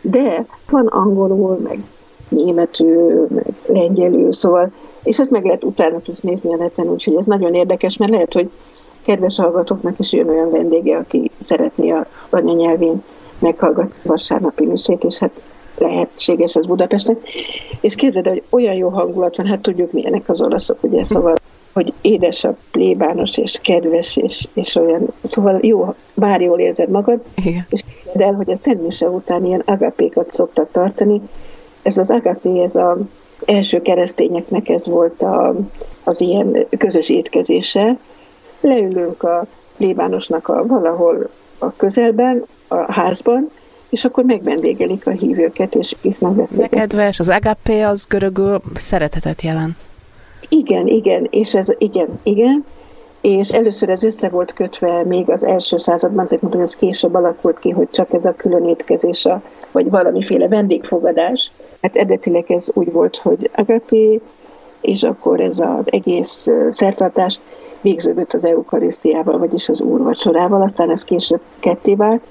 De 0.00 0.46
van 0.70 0.86
angolul, 0.86 1.58
meg 1.62 1.78
németül, 2.28 3.26
meg 3.30 3.46
lengyelül, 3.66 4.32
szóval, 4.32 4.70
és 5.02 5.18
ezt 5.18 5.30
meg 5.30 5.44
lehet 5.44 5.64
utána 5.64 5.98
tudsz 5.98 6.20
nézni 6.20 6.52
a 6.52 6.56
neten, 6.56 6.88
úgyhogy 6.88 7.14
ez 7.14 7.26
nagyon 7.26 7.54
érdekes, 7.54 7.96
mert 7.96 8.10
lehet, 8.10 8.32
hogy 8.32 8.50
kedves 9.02 9.36
hallgatóknak 9.36 9.98
is 9.98 10.12
jön 10.12 10.28
olyan 10.28 10.50
vendége, 10.50 10.96
aki 10.96 11.30
szeretné 11.38 11.90
a 11.90 12.06
anyanyelvén 12.30 13.02
meghallgatni 13.38 13.98
vasárnapi 14.02 14.66
misét, 14.66 15.04
és 15.04 15.18
hát 15.18 15.42
lehetséges 15.78 16.54
ez 16.54 16.66
Budapestnek. 16.66 17.28
És 17.80 17.94
képzeld, 17.94 18.28
hogy 18.28 18.42
olyan 18.50 18.74
jó 18.74 18.88
hangulat 18.88 19.36
van, 19.36 19.46
hát 19.46 19.60
tudjuk 19.60 19.92
milyenek 19.92 20.28
az 20.28 20.40
olaszok, 20.40 20.78
ugye, 20.82 21.04
szóval 21.04 21.34
hogy 21.78 21.92
édes 22.00 22.44
a 22.44 22.56
plébános, 22.70 23.36
és 23.36 23.58
kedves, 23.62 24.16
és, 24.16 24.48
és 24.54 24.74
olyan, 24.74 25.06
szóval 25.24 25.58
jó, 25.62 25.94
bár 26.14 26.40
jól 26.40 26.58
érzed 26.58 26.88
magad, 26.88 27.20
Igen. 27.36 27.66
és 27.68 27.84
de 28.12 28.24
el, 28.24 28.34
hogy 28.34 28.50
a 28.50 28.56
Szent 28.56 28.82
Mise 28.82 29.08
után 29.08 29.44
ilyen 29.44 29.62
agapékat 29.66 30.28
szoktak 30.28 30.70
tartani. 30.70 31.20
Ez 31.82 31.98
az 31.98 32.10
agapé, 32.10 32.62
ez 32.62 32.74
a 32.74 32.98
első 33.44 33.82
keresztényeknek 33.82 34.68
ez 34.68 34.86
volt 34.86 35.22
a, 35.22 35.54
az 36.04 36.20
ilyen 36.20 36.66
közös 36.78 37.08
étkezése. 37.08 37.98
Leülünk 38.60 39.22
a 39.22 39.46
plébánosnak 39.76 40.48
a, 40.48 40.66
valahol 40.66 41.30
a 41.58 41.76
közelben, 41.76 42.44
a 42.68 42.92
házban, 42.92 43.50
és 43.88 44.04
akkor 44.04 44.24
megvendégelik 44.24 45.06
a 45.06 45.10
hívőket, 45.10 45.74
és 45.74 45.94
isznak 46.00 46.34
beszélget. 46.34 46.70
De 46.70 46.76
kedves, 46.76 47.18
az 47.18 47.28
agapé 47.28 47.80
az 47.80 48.06
görögül 48.08 48.60
szeretetet 48.74 49.42
jelent. 49.42 49.76
Igen, 50.48 50.86
igen, 50.86 51.26
és 51.30 51.54
ez, 51.54 51.74
igen, 51.78 52.20
igen, 52.22 52.64
és 53.20 53.48
először 53.48 53.88
ez 53.88 54.02
össze 54.02 54.28
volt 54.28 54.52
kötve 54.52 55.04
még 55.04 55.30
az 55.30 55.44
első 55.44 55.76
században, 55.76 56.24
azért 56.24 56.42
mondom, 56.42 56.60
hogy 56.60 56.68
ez 56.68 56.76
később 56.76 57.14
alakult 57.14 57.58
ki, 57.58 57.70
hogy 57.70 57.90
csak 57.90 58.12
ez 58.12 58.24
a 58.24 58.34
külön 58.36 58.64
étkezés, 58.64 59.24
a, 59.24 59.42
vagy 59.72 59.90
valamiféle 59.90 60.48
vendégfogadás. 60.48 61.50
Hát 61.82 61.96
eredetileg 61.96 62.50
ez 62.50 62.68
úgy 62.74 62.92
volt, 62.92 63.16
hogy 63.16 63.50
agapé, 63.54 64.20
és 64.80 65.02
akkor 65.02 65.40
ez 65.40 65.58
az 65.58 65.92
egész 65.92 66.46
szertartás 66.70 67.40
végződött 67.80 68.32
az 68.32 68.44
eukarisztiával, 68.44 69.38
vagyis 69.38 69.68
az 69.68 69.80
úrvacsorával, 69.80 70.62
aztán 70.62 70.90
ez 70.90 71.04
később 71.04 71.40
ketté 71.60 71.94
vált, 71.94 72.22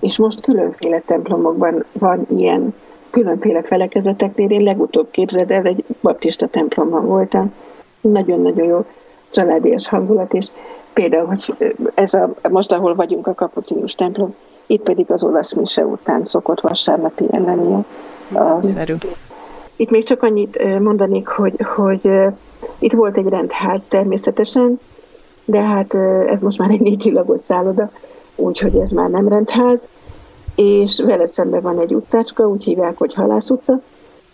és 0.00 0.18
most 0.18 0.40
különféle 0.40 0.98
templomokban 0.98 1.84
van 1.92 2.26
ilyen 2.36 2.74
különféle 3.16 3.62
felekezeteknél. 3.62 4.50
Én 4.50 4.62
legutóbb 4.62 5.10
képzeld 5.10 5.50
el, 5.50 5.64
egy 5.64 5.84
baptista 6.02 6.46
templomban 6.46 7.06
voltam, 7.06 7.52
nagyon-nagyon 8.00 8.66
jó 8.66 8.84
családias 9.30 9.88
hangulat, 9.88 10.34
és 10.34 10.46
például, 10.92 11.26
hogy 11.26 11.54
ez 11.94 12.14
a, 12.14 12.34
most, 12.50 12.72
ahol 12.72 12.94
vagyunk 12.94 13.26
a 13.26 13.34
kapucinus 13.34 13.94
templom, 13.94 14.34
itt 14.66 14.82
pedig 14.82 15.10
az 15.10 15.22
olasz 15.22 15.52
mise 15.52 15.84
után 15.84 16.22
szokott 16.22 16.60
vasárnapi 16.60 17.24
lenni. 17.30 17.84
Nagyszerű. 18.28 18.94
Itt 19.76 19.90
még 19.90 20.04
csak 20.04 20.22
annyit 20.22 20.80
mondanék, 20.80 21.26
hogy, 21.26 21.54
hogy 21.76 22.10
itt 22.78 22.92
volt 22.92 23.16
egy 23.16 23.28
rendház 23.28 23.86
természetesen, 23.86 24.80
de 25.44 25.60
hát 25.60 25.94
ez 26.26 26.40
most 26.40 26.58
már 26.58 26.70
egy 26.70 26.80
négy 26.80 26.98
csillagos 26.98 27.40
szálloda, 27.40 27.90
úgyhogy 28.36 28.78
ez 28.78 28.90
már 28.90 29.10
nem 29.10 29.28
rendház, 29.28 29.88
és 30.56 31.02
vele 31.06 31.26
szemben 31.26 31.62
van 31.62 31.78
egy 31.78 31.94
utcácska, 31.94 32.48
úgy 32.48 32.64
hívják, 32.64 32.98
hogy 32.98 33.14
Halász 33.14 33.50
utca, 33.50 33.80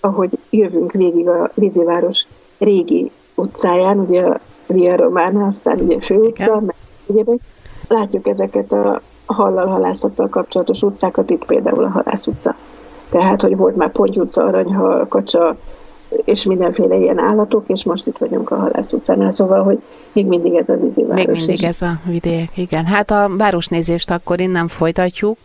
ahogy 0.01 0.39
jövünk 0.51 0.93
végig 0.93 1.29
a 1.29 1.51
Víziváros 1.55 2.27
régi 2.59 3.11
utcáján, 3.35 3.99
ugye 3.99 4.23
a 4.23 4.41
Via 4.67 4.97
Romana, 4.97 5.47
aztán 5.47 5.81
ugye 5.81 6.01
főutca, 6.01 6.61
meg. 6.61 7.41
Látjuk 7.89 8.27
ezeket 8.27 8.73
a 8.73 9.01
hallal 9.27 9.67
halászattal 9.67 10.29
kapcsolatos 10.29 10.83
utcákat, 10.83 11.31
itt 11.31 11.45
például 11.45 11.85
a 11.85 11.89
Halász 11.89 12.27
utca. 12.27 12.55
Tehát, 13.11 13.41
hogy 13.41 13.57
volt 13.57 13.77
már 13.77 13.93
Ponty 13.93 14.17
utca, 14.19 14.43
Aranyhal, 14.43 15.07
Kacsa, 15.09 15.57
és 16.25 16.45
mindenféle 16.45 16.97
ilyen 16.97 17.19
állatok, 17.19 17.65
és 17.67 17.85
most 17.85 18.07
itt 18.07 18.19
vagyunk 18.19 18.51
a 18.51 18.57
Halász 18.57 18.93
utcánál, 18.93 19.31
szóval, 19.31 19.63
hogy 19.63 19.83
még 20.13 20.27
mindig 20.27 20.55
ez 20.55 20.69
a 20.69 20.77
vízi 20.77 21.05
város. 21.05 21.27
Még 21.27 21.37
mindig 21.37 21.65
ez 21.65 21.83
a 21.83 22.01
vidék, 22.05 22.51
igen. 22.55 22.85
Hát 22.85 23.11
a 23.11 23.31
városnézést 23.39 24.11
akkor 24.11 24.41
innen 24.41 24.69
folytatjuk, 24.69 25.39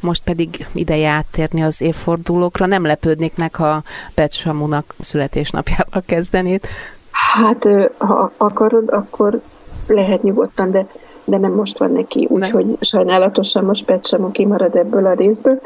most 0.00 0.22
pedig 0.24 0.66
ideje 0.74 1.10
áttérni 1.10 1.62
az 1.62 1.80
évfordulókra. 1.80 2.66
Nem 2.66 2.84
lepődnék 2.84 3.36
meg, 3.36 3.54
ha 3.54 3.82
Pet 4.14 4.32
Samunak 4.32 4.94
születésnapjával 4.98 6.02
kezdenéd. 6.06 6.64
Hát, 7.10 7.68
ha 7.98 8.32
akarod, 8.36 8.88
akkor 8.90 9.40
lehet 9.86 10.22
nyugodtan, 10.22 10.70
de, 10.70 10.86
de 11.24 11.38
nem 11.38 11.52
most 11.52 11.78
van 11.78 11.92
neki, 11.92 12.26
úgyhogy 12.30 12.76
sajnálatosan 12.80 13.64
most 13.64 13.84
Pet 13.84 14.06
Samu 14.06 14.30
kimarad 14.30 14.76
ebből 14.76 15.06
a 15.06 15.12
részből, 15.12 15.60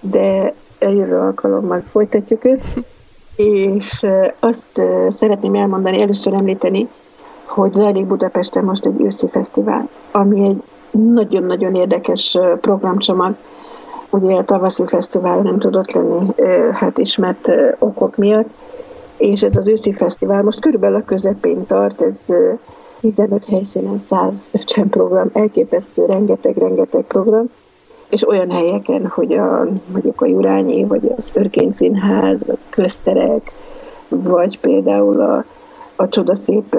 de 0.00 0.54
jövő 0.80 1.16
alkalommal 1.16 1.82
folytatjuk 1.90 2.44
őt. 2.44 2.62
És 3.36 4.06
azt 4.40 4.80
szeretném 5.08 5.54
elmondani, 5.54 6.00
először 6.00 6.32
említeni, 6.32 6.88
hogy 7.44 7.74
zajlik 7.74 8.06
Budapesten 8.06 8.64
most 8.64 8.86
egy 8.86 9.00
őszi 9.00 9.28
fesztivál, 9.28 9.88
ami 10.12 10.48
egy 10.48 10.62
nagyon-nagyon 10.90 11.74
érdekes 11.74 12.38
programcsomag. 12.60 13.34
Ugye 14.10 14.34
a 14.34 14.44
tavaszi 14.44 14.84
fesztivál 14.86 15.40
nem 15.40 15.58
tudott 15.58 15.92
lenni, 15.92 16.26
hát 16.72 16.98
ismert 16.98 17.48
okok 17.78 18.16
miatt, 18.16 18.48
és 19.16 19.42
ez 19.42 19.56
az 19.56 19.66
őszi 19.66 19.92
fesztivál 19.92 20.42
most 20.42 20.60
körülbelül 20.60 20.96
a 20.96 21.04
közepén 21.04 21.66
tart, 21.66 22.02
ez 22.02 22.26
15 23.00 23.44
helyszínen 23.44 23.98
150 23.98 24.88
program, 24.88 25.30
elképesztő, 25.32 26.04
rengeteg-rengeteg 26.06 27.04
program, 27.04 27.46
és 28.08 28.28
olyan 28.28 28.50
helyeken, 28.50 29.06
hogy 29.06 29.32
a, 29.32 29.66
mondjuk 29.92 30.20
a 30.20 30.26
Jurányi, 30.26 30.84
vagy 30.84 31.12
az 31.16 31.30
Örkény 31.34 31.70
Színház, 31.70 32.38
vagy 32.46 32.58
közterek, 32.70 33.52
vagy 34.08 34.60
például 34.60 35.20
a, 35.20 35.44
a 35.96 36.08
csodaszép 36.08 36.76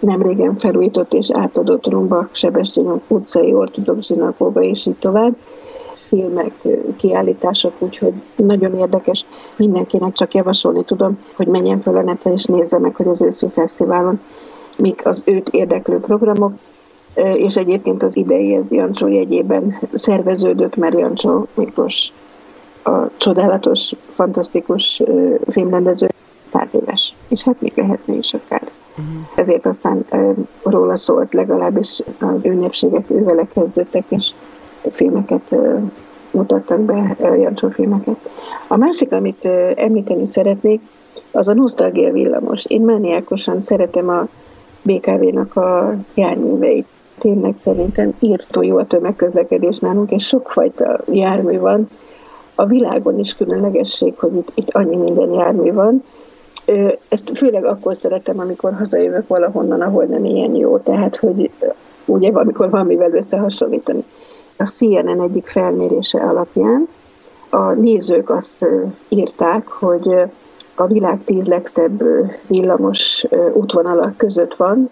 nem 0.00 0.22
régen 0.22 0.58
felújított 0.58 1.12
és 1.12 1.28
átadott 1.32 1.86
Rumbak 1.86 2.28
Sebestyén 2.32 3.00
utcai 3.08 3.54
ortodox 3.54 4.06
zsinagóga, 4.06 4.60
és 4.60 4.86
így 4.86 4.98
tovább 4.98 5.36
filmek, 6.08 6.52
kiállítások, 6.96 7.72
úgyhogy 7.78 8.12
nagyon 8.36 8.76
érdekes. 8.76 9.24
Mindenkinek 9.56 10.12
csak 10.12 10.34
javasolni 10.34 10.84
tudom, 10.84 11.18
hogy 11.36 11.46
menjen 11.46 11.80
fel 11.80 11.96
a 11.96 12.02
netre 12.02 12.32
és 12.32 12.44
nézze 12.44 12.78
meg, 12.78 12.96
hogy 12.96 13.08
az 13.08 13.22
őszi 13.22 13.46
fesztiválon 13.48 14.20
mik 14.78 15.06
az 15.06 15.22
őt 15.24 15.48
érdeklő 15.48 15.98
programok, 15.98 16.52
és 17.14 17.56
egyébként 17.56 18.02
az 18.02 18.16
idei 18.16 18.54
ez 18.54 18.70
Jancsó 18.70 19.06
jegyében 19.06 19.78
szerveződött, 19.92 20.76
mert 20.76 20.98
Jancsó 20.98 21.46
Miklós 21.54 22.12
a 22.84 23.06
csodálatos, 23.16 23.92
fantasztikus 24.14 25.02
filmrendező 25.50 26.06
száz 26.52 26.74
éves, 26.74 27.14
és 27.28 27.42
hát 27.42 27.60
még 27.60 27.72
lehetne 27.76 28.14
is 28.14 28.34
akár. 28.34 28.62
Uh-huh. 28.62 29.14
Ezért 29.34 29.66
aztán 29.66 30.04
róla 30.62 30.96
szólt 30.96 31.34
legalábbis 31.34 32.02
az 32.20 32.44
ünnepségek 32.44 33.10
ővele 33.10 33.46
kezdődtek, 33.54 34.04
és 34.08 34.30
filmeket 34.92 35.56
mutattak 36.30 36.80
be, 36.80 37.16
Jancsó 37.20 37.68
filmeket. 37.68 38.30
A 38.68 38.76
másik, 38.76 39.12
amit 39.12 39.44
említeni 39.74 40.26
szeretnék, 40.26 40.80
az 41.32 41.48
a 41.48 41.54
nosztalgia 41.54 42.12
villamos. 42.12 42.64
Én 42.66 42.80
mániákosan 42.80 43.62
szeretem 43.62 44.08
a 44.08 44.28
BKV-nak 44.82 45.56
a 45.56 45.94
járműveit 46.14 46.86
tényleg 47.18 47.54
szerintem 47.62 48.14
írtó 48.20 48.62
jó 48.62 48.76
a 48.76 48.86
tömegközlekedés 48.86 49.78
nálunk, 49.78 50.10
és 50.10 50.26
sokfajta 50.26 51.00
jármű 51.12 51.58
van. 51.58 51.88
A 52.54 52.66
világon 52.66 53.18
is 53.18 53.34
különlegesség, 53.34 54.18
hogy 54.18 54.36
itt, 54.36 54.52
itt 54.54 54.70
annyi 54.70 54.96
minden 54.96 55.32
jármű 55.32 55.72
van. 55.72 56.04
Ezt 57.08 57.30
főleg 57.34 57.64
akkor 57.64 57.96
szeretem, 57.96 58.38
amikor 58.38 58.72
hazajövök 58.72 59.28
valahonnan, 59.28 59.80
ahol 59.80 60.04
nem 60.04 60.24
ilyen 60.24 60.54
jó, 60.54 60.78
tehát 60.78 61.16
hogy 61.16 61.50
ugye 62.04 62.30
amikor 62.32 62.70
valamivel 62.70 63.12
összehasonlítani. 63.12 64.04
A 64.56 64.64
CNN 64.64 65.20
egyik 65.20 65.46
felmérése 65.46 66.20
alapján 66.20 66.88
a 67.50 67.72
nézők 67.72 68.30
azt 68.30 68.66
írták, 69.08 69.68
hogy 69.68 70.14
a 70.74 70.86
világ 70.86 71.18
tíz 71.24 71.46
legszebb 71.46 72.02
villamos 72.46 73.26
útvonalak 73.52 74.16
között 74.16 74.54
van 74.54 74.90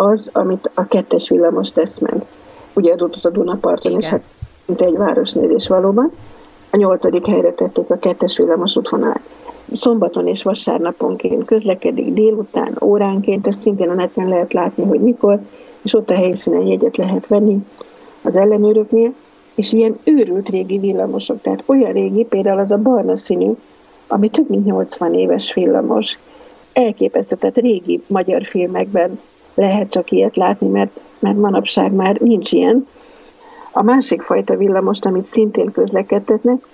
az, 0.00 0.30
amit 0.32 0.70
a 0.74 0.84
kettes 0.84 1.28
villamos 1.28 1.70
tesz 1.70 1.98
meg. 1.98 2.24
Ugye 2.74 2.92
adott 2.92 3.24
a 3.24 3.30
Dunaparton, 3.30 3.90
Igen. 3.90 4.02
és 4.02 4.08
hát 4.08 4.22
mint 4.66 4.80
egy 4.80 4.96
városnézés 4.96 5.68
valóban. 5.68 6.10
A 6.70 6.76
nyolcadik 6.76 7.26
helyre 7.26 7.52
tették 7.52 7.90
a 7.90 7.98
kettes 7.98 8.36
villamos 8.36 8.76
útvonalát. 8.76 9.20
Szombaton 9.72 10.26
és 10.26 10.42
vasárnaponként 10.42 11.44
közlekedik 11.44 12.12
délután, 12.12 12.76
óránként, 12.80 13.46
ezt 13.46 13.60
szintén 13.60 13.88
a 13.88 13.94
neten 13.94 14.28
lehet 14.28 14.52
látni, 14.52 14.84
hogy 14.84 15.00
mikor, 15.00 15.40
és 15.82 15.94
ott 15.94 16.10
a 16.10 16.14
helyszínen 16.14 16.66
jegyet 16.66 16.96
lehet 16.96 17.26
venni 17.26 17.58
az 18.22 18.36
ellenőröknél, 18.36 19.12
és 19.54 19.72
ilyen 19.72 19.98
őrült 20.04 20.48
régi 20.48 20.78
villamosok, 20.78 21.40
tehát 21.40 21.62
olyan 21.66 21.92
régi, 21.92 22.24
például 22.24 22.58
az 22.58 22.70
a 22.70 22.78
barna 22.78 23.16
színű, 23.16 23.52
ami 24.06 24.28
több 24.28 24.48
mint 24.48 24.64
80 24.64 25.12
éves 25.12 25.54
villamos, 25.54 26.18
elképesztő, 26.72 27.36
tehát 27.36 27.56
régi 27.56 28.02
magyar 28.06 28.44
filmekben 28.44 29.18
lehet 29.54 29.90
csak 29.90 30.10
ilyet 30.10 30.36
látni, 30.36 30.68
mert, 30.68 31.00
mert 31.18 31.36
manapság 31.36 31.92
már 31.92 32.16
nincs 32.20 32.52
ilyen. 32.52 32.86
A 33.72 33.82
másik 33.82 34.22
fajta 34.22 34.56
villamost, 34.56 35.04
amit 35.04 35.24
szintén 35.24 35.72
közlekedtetnek, 35.72 36.66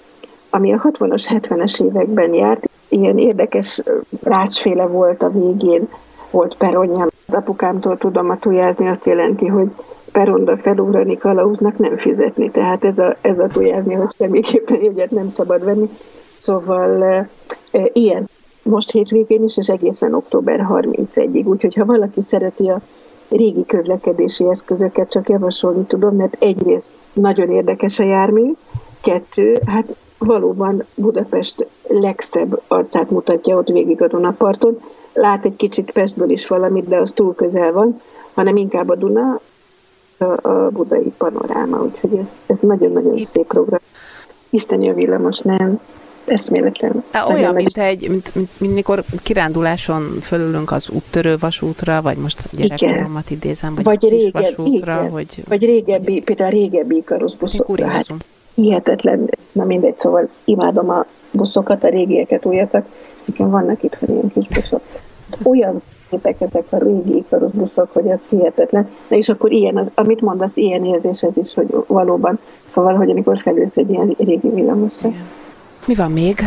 ami 0.50 0.72
a 0.72 0.82
60-as, 0.82 1.24
70-es 1.28 1.82
években 1.82 2.34
járt, 2.34 2.68
ilyen 2.88 3.18
érdekes 3.18 3.82
rácsféle 4.22 4.86
volt 4.86 5.22
a 5.22 5.30
végén, 5.30 5.88
volt 6.30 6.56
peronja. 6.56 7.08
Az 7.26 7.34
apukámtól 7.34 7.96
tudom 7.96 8.30
a 8.30 8.36
tujázni, 8.36 8.88
azt 8.88 9.04
jelenti, 9.04 9.46
hogy 9.46 9.68
peronra 10.12 10.56
felugrani 10.56 11.16
kalauznak 11.16 11.78
nem 11.78 11.96
fizetni. 11.96 12.50
Tehát 12.50 12.84
ez 12.84 12.98
a, 12.98 13.16
ez 13.20 13.38
a 13.38 13.46
tujázni, 13.46 13.94
hogy 13.94 14.14
semmiképpen 14.18 14.80
egyet 14.80 15.10
nem 15.10 15.28
szabad 15.28 15.64
venni. 15.64 15.88
Szóval 16.40 17.02
e, 17.02 17.28
ilyen 17.92 18.28
most 18.66 18.90
hétvégén 18.90 19.44
is, 19.44 19.56
és 19.56 19.68
egészen 19.68 20.14
október 20.14 20.66
31-ig. 20.68 21.46
Úgyhogy 21.46 21.74
ha 21.74 21.84
valaki 21.84 22.22
szereti 22.22 22.68
a 22.68 22.80
régi 23.28 23.64
közlekedési 23.66 24.48
eszközöket, 24.48 25.10
csak 25.10 25.28
javasolni 25.28 25.84
tudom, 25.84 26.16
mert 26.16 26.36
egyrészt 26.42 26.90
nagyon 27.12 27.50
érdekes 27.50 27.98
a 27.98 28.04
jármű, 28.04 28.52
kettő, 29.02 29.58
hát 29.66 29.96
valóban 30.18 30.84
Budapest 30.94 31.66
legszebb 31.88 32.62
arcát 32.68 33.10
mutatja 33.10 33.56
ott 33.56 33.68
végig 33.68 34.02
a 34.02 34.06
Dunaparton. 34.06 34.78
Lát 35.12 35.44
egy 35.44 35.56
kicsit 35.56 35.90
Pestből 35.90 36.30
is 36.30 36.46
valamit, 36.46 36.88
de 36.88 37.00
az 37.00 37.12
túl 37.12 37.34
közel 37.34 37.72
van, 37.72 38.00
hanem 38.34 38.56
inkább 38.56 38.88
a 38.88 38.94
Duna, 38.94 39.40
a, 40.18 40.48
a 40.48 40.70
budai 40.70 41.12
panoráma, 41.18 41.82
úgyhogy 41.82 42.16
ez, 42.16 42.38
ez 42.46 42.58
nagyon-nagyon 42.60 43.24
szép 43.24 43.46
program. 43.46 43.80
Isteni 44.50 44.88
a 44.88 44.94
villamos, 44.94 45.40
nem? 45.40 45.80
Eszméletlen. 46.26 47.04
Olyan, 47.28 47.54
mint 47.54 47.78
egy, 47.78 48.08
mint, 48.08 48.34
mint, 48.34 48.50
mint 48.58 48.74
mikor 48.74 49.04
kiránduláson 49.22 50.18
fölülünk 50.20 50.72
az 50.72 50.90
úttörő 50.90 51.36
vasútra, 51.40 52.02
vagy 52.02 52.16
most 52.16 52.42
gyerekkoromat 52.52 53.30
idézem, 53.30 53.74
vagy, 53.74 53.84
vagy 53.84 54.08
régen, 54.08 54.42
vasútra, 54.42 54.98
igen. 54.98 55.10
vagy... 55.10 55.42
Vagy 55.48 55.64
régebbi, 55.64 56.20
például 56.20 56.50
régebbi 56.50 57.04
buszokra. 57.38 57.86
Hát, 57.86 58.06
hihetetlen, 58.54 59.30
na 59.52 59.64
mindegy, 59.64 59.98
szóval 59.98 60.28
imádom 60.44 60.90
a 60.90 61.06
buszokat, 61.30 61.84
a 61.84 61.88
régieket, 61.88 62.44
újakat, 62.44 62.86
nekem 63.24 63.50
vannak 63.50 63.82
itt 63.82 63.96
ilyen 64.08 64.32
kis 64.34 64.46
buszok. 64.48 64.80
Olyan 65.42 65.78
szépek 65.78 66.40
ezek 66.40 66.64
a 66.70 66.78
régi 66.78 67.16
ikaros 67.16 67.52
buszok, 67.52 67.92
hogy 67.92 68.06
ez 68.06 68.20
hihetetlen. 68.28 68.88
Na 69.08 69.16
és 69.16 69.28
akkor 69.28 69.52
ilyen, 69.52 69.76
az, 69.76 69.90
amit 69.94 70.20
mondasz, 70.20 70.56
ilyen 70.56 70.84
érzés 70.84 71.22
ez 71.22 71.36
is, 71.36 71.54
hogy 71.54 71.66
valóban, 71.86 72.38
szóval, 72.66 72.94
hogy 72.94 73.10
amikor 73.10 73.40
felülsz 73.42 73.76
egy 73.76 73.90
ilyen 73.90 74.16
régi 74.18 74.48
villamosra. 74.48 75.08
Yeah. 75.08 75.20
Mi 75.86 75.94
van 75.94 76.12
még? 76.12 76.40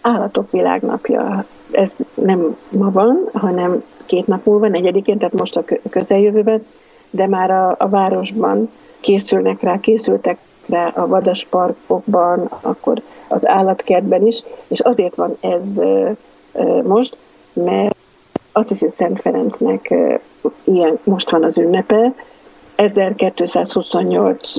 Állatok 0.00 0.50
világnapja. 0.50 1.44
Ez 1.70 1.98
nem 2.14 2.56
ma 2.68 2.90
van, 2.90 3.28
hanem 3.32 3.82
két 4.06 4.26
nap 4.26 4.44
múlva, 4.44 4.68
negyedikén, 4.68 5.18
tehát 5.18 5.34
most 5.34 5.56
a 5.56 5.64
közeljövőben, 5.90 6.66
de 7.10 7.26
már 7.26 7.50
a, 7.50 7.74
a 7.78 7.88
városban 7.88 8.70
készülnek 9.00 9.62
rá, 9.62 9.80
készültek 9.80 10.38
rá 10.66 10.88
a 10.88 11.06
vadasparkokban, 11.06 12.50
akkor 12.60 13.02
az 13.28 13.46
állatkertben 13.46 14.26
is, 14.26 14.42
és 14.68 14.80
azért 14.80 15.14
van 15.14 15.36
ez 15.40 15.80
most, 16.82 17.16
mert 17.52 17.96
azt 18.52 18.70
is, 18.70 18.78
hogy 18.78 18.90
Szent 18.90 19.20
Ferencnek 19.20 19.94
ilyen, 20.64 20.98
most 21.04 21.30
van 21.30 21.44
az 21.44 21.58
ünnepe, 21.58 22.14
1228. 22.74 24.54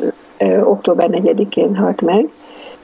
október 0.63 1.09
4-én 1.11 1.75
halt 1.75 2.01
meg, 2.01 2.29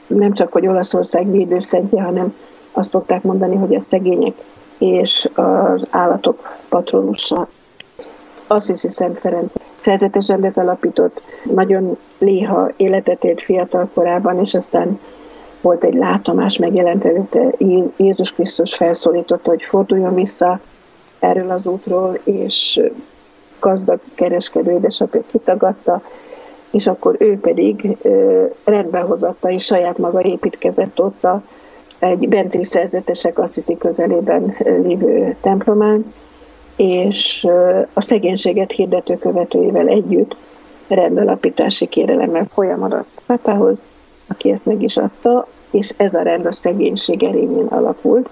nem 0.07 0.33
csak, 0.33 0.51
hogy 0.51 0.67
Olaszország 0.67 1.31
védőszentje, 1.31 2.01
hanem 2.01 2.35
azt 2.71 2.89
szokták 2.89 3.23
mondani, 3.23 3.55
hogy 3.55 3.75
a 3.75 3.79
szegények 3.79 4.33
és 4.77 5.29
az 5.35 5.87
állatok 5.89 6.57
patronusa. 6.69 7.47
hiszi 8.67 8.89
Szent 8.89 9.19
Ferenc 9.19 9.53
szerzetes 9.75 10.27
rendet 10.27 10.57
alapított, 10.57 11.21
nagyon 11.43 11.97
léha 12.17 12.69
életet 12.77 13.23
élt 13.23 13.41
fiatal 13.41 13.89
korában, 13.93 14.39
és 14.39 14.53
aztán 14.53 14.99
volt 15.61 15.83
egy 15.83 15.93
látomás, 15.93 16.57
megjelent 16.57 17.05
előtte 17.05 17.53
Jézus 17.97 18.31
Krisztus 18.31 18.75
felszólította, 18.75 19.49
hogy 19.49 19.63
forduljon 19.63 20.13
vissza 20.13 20.59
erről 21.19 21.49
az 21.49 21.65
útról, 21.65 22.19
és 22.23 22.81
gazdag 23.59 23.99
kereskedő 24.15 24.71
édesapja 24.71 25.21
kitagadta, 25.31 26.01
és 26.73 26.87
akkor 26.87 27.15
ő 27.19 27.39
pedig 27.39 27.97
rendbe 28.63 28.99
hozatta, 28.99 29.49
és 29.49 29.63
saját 29.63 29.97
maga 29.97 30.21
építkezett 30.21 31.01
ott 31.01 31.23
a, 31.23 31.41
egy 31.99 32.29
bentri 32.29 32.63
szerzetesek 32.63 33.39
hiszi 33.39 33.77
közelében 33.77 34.55
lévő 34.59 35.35
templomán, 35.41 36.13
és 36.75 37.47
a 37.93 38.01
szegénységet 38.01 38.71
hirdető 38.71 39.17
követőivel 39.17 39.87
együtt 39.87 40.35
rendalapítási 40.87 41.87
kérelemmel 41.87 42.47
folyamodott 42.53 43.21
pápához, 43.25 43.77
aki 44.27 44.51
ezt 44.51 44.65
meg 44.65 44.81
is 44.81 44.97
adta, 44.97 45.47
és 45.71 45.89
ez 45.97 46.13
a 46.13 46.21
rend 46.21 46.45
a 46.45 46.51
szegénység 46.51 47.23
erényén 47.23 47.65
alakult, 47.65 48.29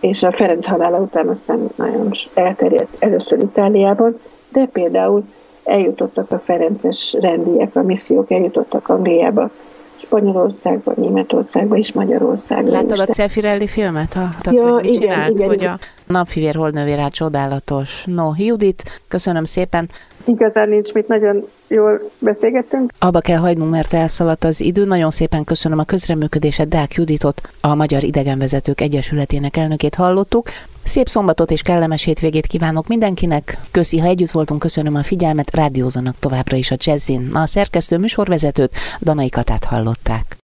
és 0.00 0.22
a 0.22 0.32
Ferenc 0.32 0.66
halála 0.66 0.98
után 0.98 1.28
aztán 1.28 1.68
nagyon 1.76 2.10
elterjedt 2.34 2.96
először 2.98 3.38
Itáliában, 3.38 4.18
de 4.52 4.66
például 4.66 5.24
eljutottak 5.64 6.30
a 6.30 6.38
Ferences 6.44 7.16
rendiek, 7.20 7.76
a 7.76 7.82
missziók 7.82 8.30
eljutottak 8.30 8.88
Angliába, 8.88 9.50
Spanyolországba, 9.96 10.92
Németországba 10.96 11.76
és 11.76 11.92
Magyarországba. 11.92 12.70
Láttad 12.70 12.98
a 12.98 13.06
Cefirelli 13.06 13.66
filmet? 13.66 14.14
A, 14.14 14.50
ja, 14.50 14.72
hogy 14.72 14.82
mit 14.82 14.94
igen, 14.94 15.10
csinált, 15.10 15.30
igen, 15.30 15.46
hogy 15.46 15.60
igen. 15.60 15.72
a 15.72 16.12
napfivér 16.12 16.54
holdnővérát 16.54 17.12
csodálatos. 17.12 18.04
No, 18.06 18.30
Judit, 18.36 19.02
köszönöm 19.08 19.44
szépen. 19.44 19.88
Igazán 20.24 20.68
nincs 20.68 20.92
mit, 20.92 21.08
nagyon 21.08 21.46
jól 21.68 22.10
beszélgettünk. 22.18 22.90
Abba 22.98 23.20
kell 23.20 23.38
hagynunk, 23.38 23.70
mert 23.70 23.92
elszaladt 23.92 24.44
az 24.44 24.60
idő. 24.60 24.84
Nagyon 24.84 25.10
szépen 25.10 25.44
köszönöm 25.44 25.78
a 25.78 25.84
közreműködéset 25.84 26.68
Dák 26.68 26.94
Juditot, 26.94 27.40
a 27.60 27.74
Magyar 27.74 28.02
Idegenvezetők 28.02 28.80
Egyesületének 28.80 29.56
elnökét 29.56 29.94
hallottuk. 29.94 30.48
Szép 30.84 31.08
szombatot 31.08 31.50
és 31.50 31.62
kellemes 31.62 32.04
hétvégét 32.04 32.46
kívánok 32.46 32.86
mindenkinek. 32.86 33.58
Köszi, 33.70 33.98
ha 33.98 34.06
együtt 34.06 34.30
voltunk, 34.30 34.60
köszönöm 34.60 34.94
a 34.94 35.02
figyelmet, 35.02 35.54
rádiózanak 35.54 36.14
továbbra 36.14 36.56
is 36.56 36.70
a 36.70 36.76
Jazzin. 36.78 37.30
A 37.32 37.46
szerkesztő 37.46 37.98
műsorvezetőt, 37.98 38.72
Danai 39.00 39.28
Katát 39.28 39.64
hallották. 39.64 40.36